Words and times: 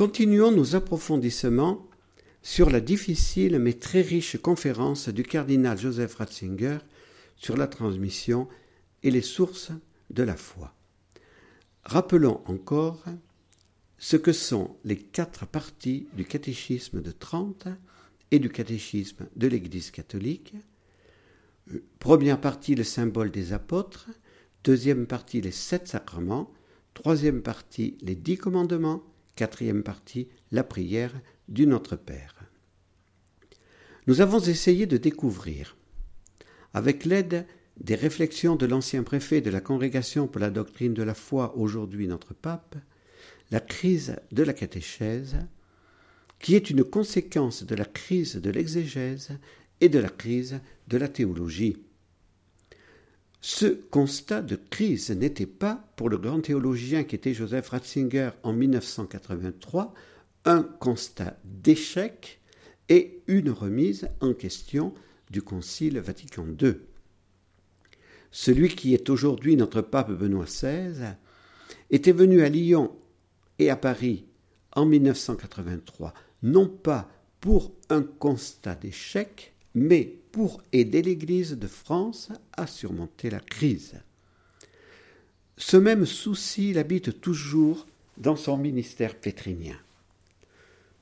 Continuons 0.00 0.50
nos 0.50 0.76
approfondissements 0.76 1.86
sur 2.40 2.70
la 2.70 2.80
difficile 2.80 3.58
mais 3.58 3.74
très 3.74 4.00
riche 4.00 4.38
conférence 4.38 5.10
du 5.10 5.22
cardinal 5.22 5.76
Joseph 5.76 6.14
Ratzinger 6.14 6.78
sur 7.36 7.54
la 7.54 7.66
transmission 7.66 8.48
et 9.02 9.10
les 9.10 9.20
sources 9.20 9.72
de 10.08 10.22
la 10.22 10.36
foi. 10.36 10.74
Rappelons 11.84 12.40
encore 12.46 13.04
ce 13.98 14.16
que 14.16 14.32
sont 14.32 14.74
les 14.84 14.96
quatre 14.96 15.44
parties 15.44 16.08
du 16.14 16.24
catéchisme 16.24 17.02
de 17.02 17.10
Trente 17.10 17.68
et 18.30 18.38
du 18.38 18.48
catéchisme 18.48 19.26
de 19.36 19.48
l'Église 19.48 19.90
catholique. 19.90 20.54
Première 21.98 22.40
partie, 22.40 22.74
le 22.74 22.84
symbole 22.84 23.30
des 23.30 23.52
apôtres. 23.52 24.08
Deuxième 24.64 25.06
partie, 25.06 25.42
les 25.42 25.50
sept 25.50 25.88
sacrements. 25.88 26.50
Troisième 26.94 27.42
partie, 27.42 27.98
les 28.00 28.14
dix 28.14 28.38
commandements. 28.38 29.02
Quatrième 29.36 29.82
partie, 29.82 30.28
la 30.50 30.64
prière 30.64 31.12
du 31.48 31.66
Notre 31.66 31.96
Père. 31.96 32.34
Nous 34.06 34.20
avons 34.20 34.40
essayé 34.40 34.86
de 34.86 34.96
découvrir, 34.96 35.76
avec 36.74 37.04
l'aide 37.04 37.46
des 37.78 37.94
réflexions 37.94 38.56
de 38.56 38.66
l'ancien 38.66 39.02
préfet 39.02 39.40
de 39.40 39.50
la 39.50 39.60
Congrégation 39.60 40.26
pour 40.26 40.40
la 40.40 40.50
doctrine 40.50 40.94
de 40.94 41.02
la 41.02 41.14
foi, 41.14 41.56
aujourd'hui 41.56 42.06
notre 42.06 42.34
pape, 42.34 42.76
la 43.50 43.60
crise 43.60 44.16
de 44.32 44.42
la 44.42 44.52
catéchèse, 44.52 45.36
qui 46.38 46.54
est 46.54 46.70
une 46.70 46.84
conséquence 46.84 47.64
de 47.64 47.74
la 47.74 47.84
crise 47.84 48.36
de 48.36 48.50
l'exégèse 48.50 49.30
et 49.80 49.88
de 49.88 49.98
la 49.98 50.08
crise 50.08 50.60
de 50.88 50.96
la 50.98 51.08
théologie. 51.08 51.76
Ce 53.40 53.66
constat 53.66 54.42
de 54.42 54.56
crise 54.56 55.10
n'était 55.10 55.46
pas, 55.46 55.82
pour 55.96 56.10
le 56.10 56.18
grand 56.18 56.40
théologien 56.40 57.04
qui 57.04 57.14
était 57.14 57.32
Joseph 57.32 57.70
Ratzinger 57.70 58.30
en 58.42 58.52
1983, 58.52 59.94
un 60.44 60.62
constat 60.62 61.38
d'échec 61.44 62.40
et 62.90 63.22
une 63.28 63.50
remise 63.50 64.08
en 64.20 64.34
question 64.34 64.92
du 65.30 65.40
Concile 65.40 66.00
Vatican 66.00 66.46
II. 66.60 66.74
Celui 68.30 68.68
qui 68.68 68.94
est 68.94 69.08
aujourd'hui 69.08 69.56
notre 69.56 69.80
pape 69.80 70.10
Benoît 70.10 70.44
XVI 70.44 71.14
était 71.90 72.12
venu 72.12 72.42
à 72.42 72.48
Lyon 72.48 72.94
et 73.58 73.70
à 73.70 73.76
Paris 73.76 74.26
en 74.72 74.84
1983, 74.84 76.12
non 76.42 76.68
pas 76.68 77.10
pour 77.40 77.72
un 77.88 78.02
constat 78.02 78.74
d'échec, 78.74 79.54
mais 79.74 80.16
pour 80.32 80.62
aider 80.72 81.02
l'Église 81.02 81.52
de 81.52 81.66
France 81.66 82.30
à 82.56 82.66
surmonter 82.66 83.30
la 83.30 83.40
crise. 83.40 83.94
Ce 85.56 85.76
même 85.76 86.06
souci 86.06 86.72
l'habite 86.72 87.20
toujours 87.20 87.86
dans 88.16 88.36
son 88.36 88.56
ministère 88.56 89.14
pétrinien. 89.16 89.76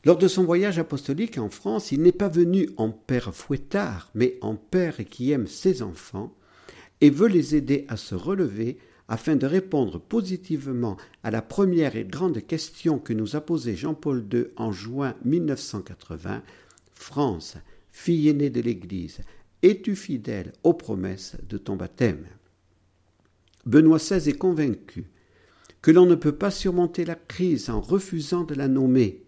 Lors 0.04 0.16
de 0.16 0.28
son 0.28 0.44
voyage 0.44 0.78
apostolique 0.78 1.38
en 1.38 1.50
France, 1.50 1.92
il 1.92 2.02
n'est 2.02 2.12
pas 2.12 2.28
venu 2.28 2.70
en 2.76 2.90
père 2.90 3.34
fouettard, 3.34 4.10
mais 4.14 4.38
en 4.40 4.54
père 4.54 4.96
qui 5.10 5.32
aime 5.32 5.46
ses 5.46 5.82
enfants 5.82 6.32
et 7.00 7.10
veut 7.10 7.28
les 7.28 7.56
aider 7.56 7.84
à 7.88 7.96
se 7.96 8.14
relever 8.14 8.78
afin 9.08 9.36
de 9.36 9.46
répondre 9.46 10.00
positivement 10.00 10.96
à 11.24 11.30
la 11.30 11.42
première 11.42 11.96
et 11.96 12.04
grande 12.04 12.46
question 12.46 12.98
que 12.98 13.12
nous 13.12 13.36
a 13.36 13.40
posée 13.40 13.74
Jean-Paul 13.74 14.26
II 14.32 14.46
en 14.56 14.70
juin 14.70 15.14
1980 15.24 16.42
France, 16.94 17.56
fille 17.98 18.28
aînée 18.28 18.48
de 18.48 18.60
l'Église, 18.60 19.18
es-tu 19.62 19.96
fidèle 19.96 20.52
aux 20.62 20.72
promesses 20.72 21.36
de 21.48 21.58
ton 21.58 21.74
baptême? 21.74 22.26
Benoît 23.66 23.98
XVI 23.98 24.30
est 24.30 24.38
convaincu 24.38 25.10
que 25.82 25.90
l'on 25.90 26.06
ne 26.06 26.14
peut 26.14 26.36
pas 26.36 26.52
surmonter 26.52 27.04
la 27.04 27.16
crise 27.16 27.70
en 27.70 27.80
refusant 27.80 28.44
de 28.44 28.54
la 28.54 28.68
nommer. 28.68 29.24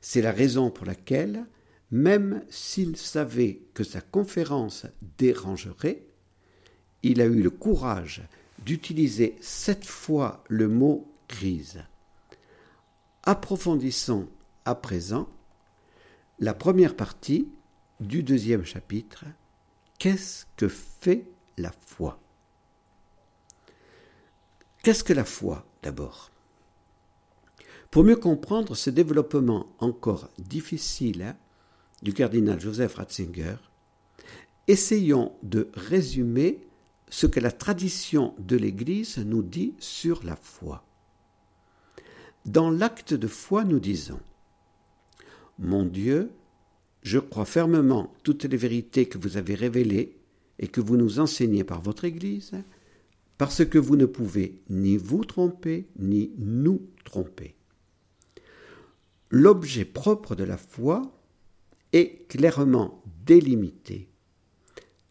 C'est 0.00 0.22
la 0.22 0.32
raison 0.32 0.70
pour 0.70 0.86
laquelle, 0.86 1.44
même 1.90 2.42
s'il 2.48 2.96
savait 2.96 3.60
que 3.74 3.84
sa 3.84 4.00
conférence 4.00 4.86
dérangerait, 5.18 6.06
il 7.02 7.20
a 7.20 7.26
eu 7.26 7.42
le 7.42 7.50
courage 7.50 8.22
d'utiliser 8.64 9.36
sept 9.42 9.84
fois 9.84 10.42
le 10.48 10.66
mot 10.66 11.14
crise. 11.28 11.84
Approfondissons 13.22 14.28
à 14.64 14.74
présent 14.74 15.28
la 16.38 16.54
première 16.54 16.96
partie 16.96 17.48
du 18.00 18.22
deuxième 18.22 18.64
chapitre. 18.64 19.24
Qu'est-ce 19.98 20.44
que 20.56 20.68
fait 20.68 21.24
la 21.56 21.72
foi? 21.72 22.18
Qu'est-ce 24.82 25.04
que 25.04 25.12
la 25.12 25.24
foi 25.24 25.66
d'abord? 25.82 26.30
Pour 27.90 28.04
mieux 28.04 28.16
comprendre 28.16 28.74
ce 28.74 28.90
développement 28.90 29.68
encore 29.78 30.28
difficile 30.38 31.22
hein, 31.22 31.36
du 32.02 32.12
cardinal 32.12 32.60
Joseph 32.60 32.96
Ratzinger, 32.96 33.56
essayons 34.68 35.32
de 35.42 35.70
résumer 35.74 36.66
ce 37.08 37.26
que 37.26 37.40
la 37.40 37.52
tradition 37.52 38.34
de 38.38 38.56
l'Église 38.56 39.18
nous 39.18 39.42
dit 39.42 39.74
sur 39.78 40.24
la 40.24 40.36
foi. 40.36 40.84
Dans 42.44 42.70
l'acte 42.70 43.14
de 43.14 43.28
foi, 43.28 43.64
nous 43.64 43.80
disons 43.80 44.20
Mon 45.58 45.84
Dieu, 45.84 46.30
je 47.06 47.20
crois 47.20 47.44
fermement 47.44 48.12
toutes 48.24 48.46
les 48.46 48.56
vérités 48.56 49.06
que 49.06 49.16
vous 49.16 49.36
avez 49.36 49.54
révélées 49.54 50.16
et 50.58 50.66
que 50.66 50.80
vous 50.80 50.96
nous 50.96 51.20
enseignez 51.20 51.62
par 51.62 51.80
votre 51.80 52.04
Église, 52.04 52.50
parce 53.38 53.64
que 53.64 53.78
vous 53.78 53.94
ne 53.94 54.06
pouvez 54.06 54.60
ni 54.70 54.96
vous 54.96 55.24
tromper, 55.24 55.86
ni 56.00 56.32
nous 56.36 56.82
tromper. 57.04 57.54
L'objet 59.30 59.84
propre 59.84 60.34
de 60.34 60.42
la 60.42 60.56
foi 60.56 61.16
est 61.92 62.26
clairement 62.26 63.00
délimité. 63.24 64.08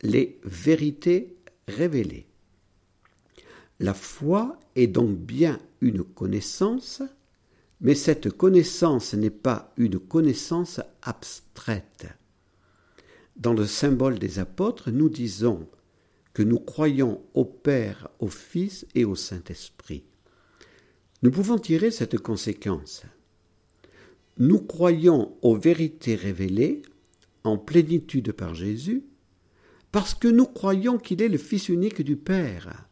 Les 0.01 0.41
vérités 0.43 1.37
révélée. 1.69 2.27
La 3.79 3.93
foi 3.93 4.59
est 4.75 4.87
donc 4.87 5.17
bien 5.17 5.59
une 5.79 6.03
connaissance, 6.03 7.01
mais 7.81 7.95
cette 7.95 8.29
connaissance 8.29 9.13
n'est 9.13 9.29
pas 9.29 9.73
une 9.77 9.99
connaissance 9.99 10.79
abstraite. 11.01 12.07
Dans 13.35 13.53
le 13.53 13.65
symbole 13.65 14.17
des 14.17 14.39
apôtres, 14.39 14.91
nous 14.91 15.09
disons 15.09 15.67
que 16.33 16.43
nous 16.43 16.59
croyons 16.59 17.21
au 17.33 17.45
Père, 17.45 18.09
au 18.19 18.27
Fils 18.27 18.85
et 18.95 19.05
au 19.05 19.15
Saint-Esprit. 19.15 20.03
Nous 21.21 21.31
pouvons 21.31 21.57
tirer 21.57 21.91
cette 21.91 22.17
conséquence. 22.17 23.03
Nous 24.37 24.59
croyons 24.59 25.35
aux 25.41 25.55
vérités 25.55 26.15
révélées 26.15 26.81
en 27.43 27.57
plénitude 27.57 28.31
par 28.31 28.53
Jésus, 28.53 29.03
parce 29.91 30.13
que 30.13 30.27
nous 30.27 30.45
croyons 30.45 30.97
qu'il 30.97 31.21
est 31.21 31.29
le 31.29 31.37
Fils 31.37 31.69
unique 31.69 32.01
du 32.01 32.17
Père. 32.17 32.87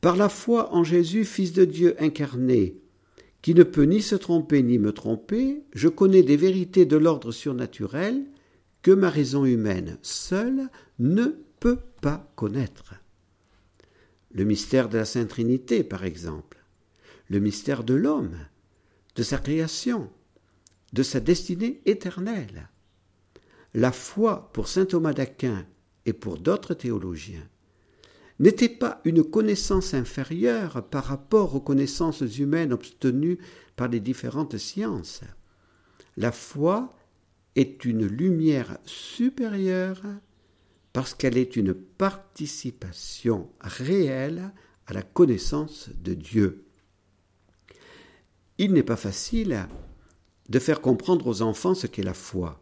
Par 0.00 0.16
la 0.16 0.28
foi 0.28 0.74
en 0.74 0.82
Jésus, 0.82 1.24
Fils 1.24 1.52
de 1.52 1.64
Dieu 1.64 1.94
incarné, 2.02 2.76
qui 3.44 3.54
ne 3.54 3.62
peut 3.62 3.82
ni 3.82 4.00
se 4.00 4.14
tromper 4.14 4.62
ni 4.62 4.78
me 4.78 4.90
tromper, 4.90 5.64
je 5.74 5.88
connais 5.88 6.22
des 6.22 6.38
vérités 6.38 6.86
de 6.86 6.96
l'ordre 6.96 7.30
surnaturel 7.30 8.24
que 8.80 8.90
ma 8.90 9.10
raison 9.10 9.44
humaine 9.44 9.98
seule 10.00 10.70
ne 10.98 11.26
peut 11.60 11.80
pas 12.00 12.32
connaître. 12.36 12.94
Le 14.32 14.44
mystère 14.44 14.88
de 14.88 14.96
la 14.96 15.04
Sainte 15.04 15.28
Trinité, 15.28 15.84
par 15.84 16.06
exemple, 16.06 16.64
le 17.28 17.38
mystère 17.38 17.84
de 17.84 17.92
l'homme, 17.92 18.38
de 19.14 19.22
sa 19.22 19.36
création, 19.36 20.08
de 20.94 21.02
sa 21.02 21.20
destinée 21.20 21.82
éternelle. 21.84 22.70
La 23.74 23.92
foi 23.92 24.48
pour 24.54 24.68
saint 24.68 24.86
Thomas 24.86 25.12
d'Aquin 25.12 25.66
et 26.06 26.14
pour 26.14 26.38
d'autres 26.38 26.72
théologiens, 26.72 27.46
n'était 28.40 28.68
pas 28.68 29.00
une 29.04 29.22
connaissance 29.22 29.94
inférieure 29.94 30.84
par 30.88 31.04
rapport 31.04 31.54
aux 31.54 31.60
connaissances 31.60 32.20
humaines 32.38 32.72
obtenues 32.72 33.38
par 33.76 33.88
les 33.88 34.00
différentes 34.00 34.58
sciences. 34.58 35.22
La 36.16 36.32
foi 36.32 36.94
est 37.56 37.84
une 37.84 38.06
lumière 38.06 38.78
supérieure 38.84 40.02
parce 40.92 41.14
qu'elle 41.14 41.38
est 41.38 41.56
une 41.56 41.74
participation 41.74 43.50
réelle 43.60 44.52
à 44.86 44.92
la 44.92 45.02
connaissance 45.02 45.90
de 46.02 46.14
Dieu. 46.14 46.64
Il 48.58 48.72
n'est 48.72 48.84
pas 48.84 48.96
facile 48.96 49.66
de 50.48 50.58
faire 50.58 50.80
comprendre 50.80 51.26
aux 51.26 51.42
enfants 51.42 51.74
ce 51.74 51.86
qu'est 51.86 52.02
la 52.02 52.14
foi. 52.14 52.60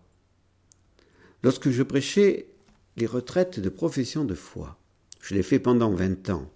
Lorsque 1.43 1.71
je 1.71 1.83
prêchais 1.83 2.49
les 2.97 3.07
retraites 3.07 3.61
de 3.61 3.69
profession 3.69 4.25
de 4.25 4.35
foi. 4.35 4.79
Je 5.23 5.35
l'ai 5.35 5.43
fait 5.43 5.59
pendant 5.59 5.91
vingt 5.91 6.29
ans. 6.29 6.53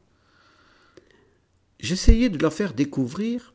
J'essayais 1.81 2.29
de 2.29 2.39
leur 2.39 2.53
faire 2.53 2.75
découvrir 2.75 3.55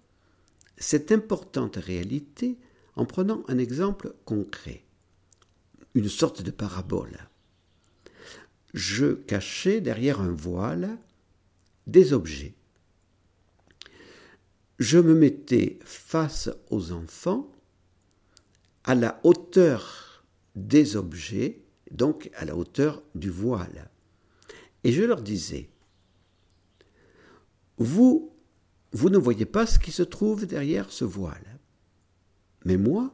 cette 0.78 1.12
importante 1.12 1.76
réalité 1.76 2.58
en 2.96 3.06
prenant 3.06 3.44
un 3.48 3.60
exemple 3.60 4.16
concret, 4.26 4.84
une 5.94 6.10
sorte 6.10 6.42
de 6.42 6.50
parabole. 6.50 7.28
Je 8.74 9.14
cachais 9.14 9.82
derrière 9.82 10.22
un 10.22 10.32
voile 10.32 10.98
des 11.86 12.14
objets. 12.14 12.56
je 14.82 14.98
me 14.98 15.14
mettais 15.14 15.78
face 15.86 16.50
aux 16.72 16.92
enfants 16.92 17.52
à 18.84 18.96
la 18.96 19.20
hauteur 19.24 20.26
des 20.56 20.96
objets, 20.96 21.62
donc 21.92 22.32
à 22.34 22.46
la 22.46 22.56
hauteur 22.56 23.04
du 23.14 23.30
voile. 23.30 23.91
Et 24.84 24.92
je 24.92 25.04
leur 25.04 25.22
disais, 25.22 25.70
vous, 27.78 28.34
vous 28.92 29.10
ne 29.10 29.18
voyez 29.18 29.46
pas 29.46 29.66
ce 29.66 29.80
qui 29.80 29.92
se 29.92 30.04
trouve 30.04 30.46
derrière 30.46 30.92
ce 30.92 31.06
voile. 31.06 31.60
Mais 32.66 32.78
moi, 32.78 33.14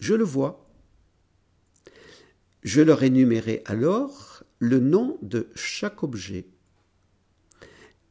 je 0.00 0.14
le 0.14 0.24
vois. 0.24 0.68
Je 2.62 2.80
leur 2.80 3.02
énumérais 3.02 3.62
alors 3.66 4.42
le 4.58 4.80
nom 4.80 5.18
de 5.22 5.48
chaque 5.54 6.02
objet. 6.02 6.46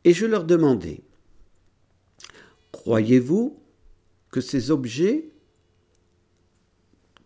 Et 0.04 0.14
je 0.14 0.26
leur 0.26 0.44
demandais, 0.44 1.04
croyez-vous 2.72 3.60
que 4.30 4.40
ces 4.42 4.72
objets 4.72 5.30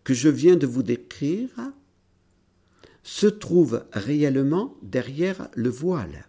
que 0.02 0.14
je 0.14 0.28
viens 0.28 0.56
de 0.56 0.66
vous 0.66 0.82
décrire 0.82 1.50
se 3.02 3.26
trouvent 3.26 3.84
réellement 3.92 4.76
derrière 4.82 5.48
le 5.54 5.70
voile 5.70 6.26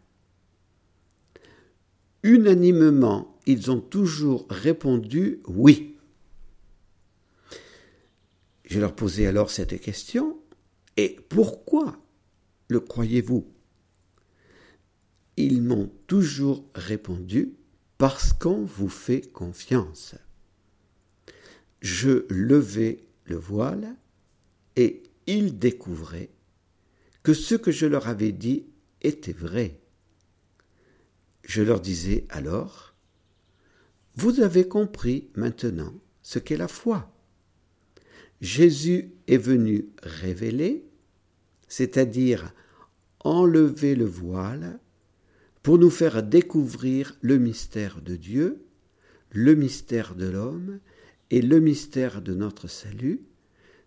Unanimement, 2.24 3.40
ils 3.48 3.72
ont 3.72 3.82
toujours 3.82 4.46
répondu 4.50 5.42
oui. 5.48 5.98
Je 8.64 8.80
leur 8.80 8.96
posais 8.96 9.26
alors 9.26 9.50
cette 9.50 9.82
question. 9.82 10.38
Et 10.98 11.18
pourquoi 11.30 11.98
le 12.68 12.80
croyez-vous? 12.80 13.48
Ils 15.38 15.62
m'ont 15.64 15.92
toujours 16.06 16.64
répondu 16.76 17.56
parce 17.98 18.34
qu'on 18.34 18.64
vous 18.64 18.90
fait 18.90 19.22
confiance. 19.22 20.16
Je 21.82 22.26
levais 22.30 23.04
le 23.26 23.36
voile 23.36 23.96
et 24.76 25.02
ils 25.26 25.58
découvraient 25.58 26.30
que 27.24 27.34
ce 27.34 27.56
que 27.56 27.72
je 27.72 27.86
leur 27.86 28.08
avais 28.08 28.32
dit 28.32 28.66
était 29.02 29.34
vrai. 29.34 29.80
Je 31.44 31.62
leur 31.62 31.80
disais 31.80 32.26
alors, 32.30 32.96
Vous 34.16 34.42
avez 34.42 34.68
compris 34.68 35.30
maintenant 35.36 35.94
ce 36.22 36.40
qu'est 36.40 36.58
la 36.58 36.68
foi. 36.68 37.14
Jésus 38.42 39.12
est 39.28 39.38
venu 39.38 39.88
révéler, 40.02 40.84
c'est-à-dire 41.68 42.54
enlever 43.24 43.96
le 43.96 44.06
voile 44.06 44.80
pour 45.64 45.78
nous 45.78 45.92
faire 45.92 46.24
découvrir 46.24 47.18
le 47.22 47.38
mystère 47.38 48.02
de 48.02 48.16
Dieu, 48.16 48.66
le 49.32 49.56
mystère 49.56 50.16
de 50.16 50.28
l'homme 50.28 50.80
et 51.30 51.42
le 51.42 51.60
mystère 51.60 52.22
de 52.22 52.34
notre 52.34 52.68
salut, 52.68 53.22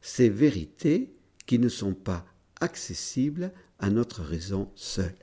ces 0.01 0.29
vérités 0.29 1.13
qui 1.47 1.59
ne 1.59 1.69
sont 1.69 1.95
pas 1.95 2.25
accessibles 2.61 3.53
à 3.79 3.91
notre 3.91 4.23
raison 4.23 4.71
seule. 4.75 5.15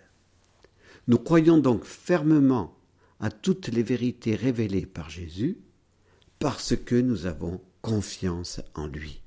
Nous 1.07 1.17
croyons 1.17 1.57
donc 1.57 1.83
fermement 1.83 2.77
à 3.19 3.29
toutes 3.29 3.67
les 3.67 3.83
vérités 3.83 4.35
révélées 4.35 4.85
par 4.85 5.09
Jésus 5.09 5.57
parce 6.39 6.75
que 6.75 6.95
nous 6.95 7.25
avons 7.25 7.61
confiance 7.81 8.61
en 8.75 8.87
lui. 8.87 9.21